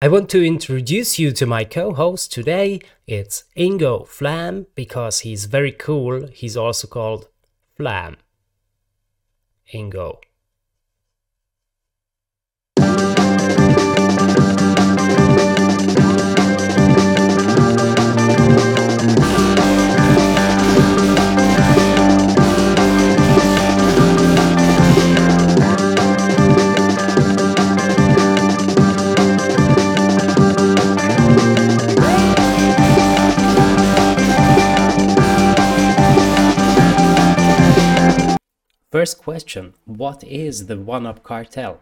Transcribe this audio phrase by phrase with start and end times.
[0.00, 2.78] I want to introduce you to my co host today.
[3.08, 6.28] It's Ingo Flam because he's very cool.
[6.28, 7.26] He's also called
[7.76, 8.16] Flam.
[9.74, 10.18] Ingo.
[38.98, 41.78] First question What is the One Up cartel?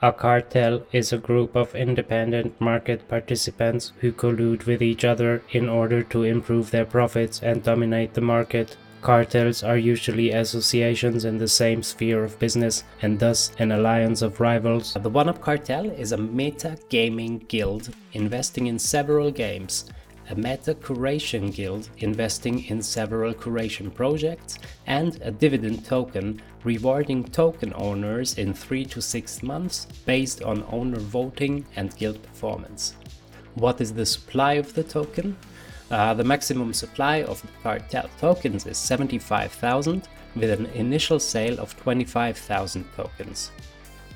[0.00, 5.68] A cartel is a group of independent market participants who collude with each other in
[5.68, 8.76] order to improve their profits and dominate the market.
[9.02, 14.38] Cartels are usually associations in the same sphere of business and thus an alliance of
[14.38, 14.94] rivals.
[14.94, 19.90] The One Up cartel is a meta gaming guild investing in several games
[20.30, 27.72] a meta curation guild investing in several curation projects, and a dividend token rewarding token
[27.74, 32.94] owners in 3 to 6 months based on owner voting and guild performance.
[33.54, 35.36] What is the supply of the token?
[35.90, 41.76] Uh, the maximum supply of the cartel tokens is 75,000 with an initial sale of
[41.78, 43.50] 25,000 tokens.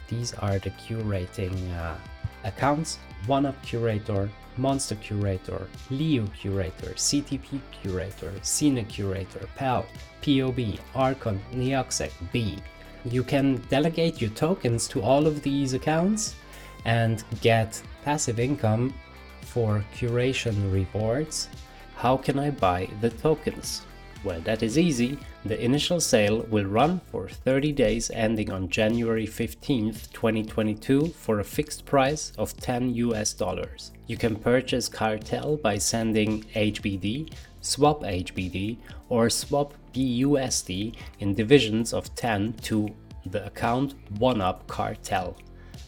[0.09, 1.97] These are the curating uh,
[2.45, 9.85] accounts, one up curator, Monster Curator, Leo Curator, CTP Curator, Cine Curator, PAL,
[10.23, 12.59] POB, Archon, Neoxec, B.
[13.05, 16.37] You can delegate your tokens to all of these accounts
[16.85, 18.95] and get passive income
[19.43, 21.49] for curation rewards.
[21.97, 23.83] How can I buy the tokens?
[24.25, 25.19] Well, that is easy.
[25.45, 31.45] The initial sale will run for 30 days ending on January 15th, 2022 for a
[31.45, 33.93] fixed price of 10 US dollars.
[34.07, 38.79] You can purchase Cartel by sending HBD, swap HBD,
[39.11, 42.89] or swap BUSD in divisions of 10 to
[43.27, 45.37] the account OneUp Cartel.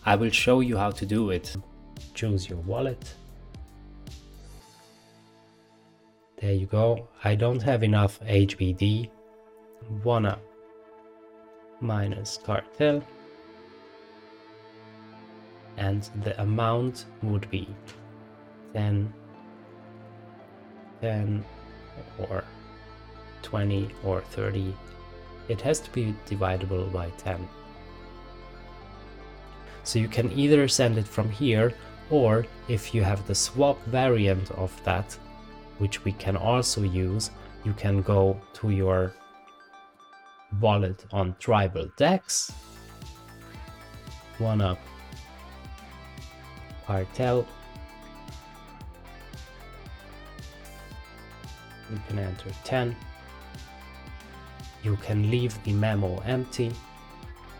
[0.04, 1.56] I will show you how to do it.
[2.12, 3.14] Choose your wallet
[6.40, 7.08] There you go.
[7.24, 9.08] I don't have enough HBD.
[10.04, 10.38] Wanna
[11.80, 13.02] minus cartel.
[15.78, 17.68] And the amount would be
[18.74, 19.12] 10,
[21.00, 21.44] 10
[22.18, 22.44] or
[23.42, 24.74] 20 or 30.
[25.48, 27.48] It has to be dividable by 10.
[29.84, 31.72] So you can either send it from here
[32.10, 35.16] or if you have the swap variant of that,
[35.78, 37.30] which we can also use,
[37.64, 39.12] you can go to your
[40.60, 42.52] wallet on Tribal Dex,
[44.38, 44.78] one up
[46.86, 47.46] cartel.
[51.90, 52.96] You can enter 10.
[54.82, 56.72] You can leave the memo empty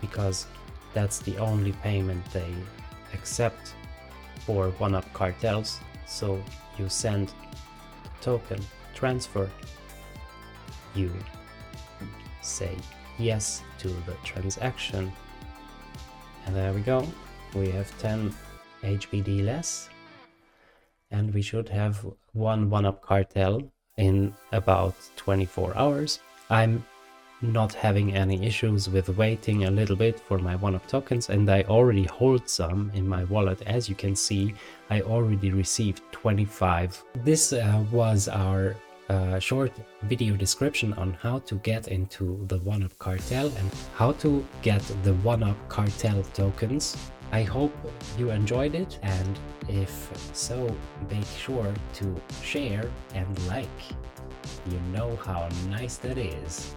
[0.01, 0.47] because
[0.95, 2.55] that's the only payment they
[3.13, 3.75] accept
[4.45, 5.81] for one up cartels.
[6.07, 6.41] So
[6.79, 7.33] you send
[8.27, 8.61] token
[8.93, 9.49] transfer,
[10.97, 11.13] you
[12.43, 12.77] say
[13.19, 15.13] yes to the transaction.
[16.45, 17.07] And there we go.
[17.55, 18.35] We have 10
[18.83, 19.89] HBD less.
[21.13, 23.63] And we should have one one up cartel
[23.97, 26.19] in about 24 hours.
[26.51, 26.85] I'm
[27.43, 31.63] not having any issues with waiting a little bit for my one-up tokens and I
[31.63, 33.63] already hold some in my wallet.
[33.67, 34.55] As you can see
[34.91, 38.77] I already received 25 this uh, was our
[39.09, 44.45] uh, short video description on how to get into the one-up cartel and how to
[44.63, 46.97] get the one-up cartel tokens.
[47.33, 47.73] I hope
[48.19, 50.75] you enjoyed it and if so
[51.11, 53.69] make sure to share and like.
[54.71, 56.75] You know how nice that is